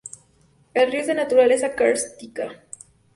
[0.73, 2.63] El río es de naturaleza kárstica.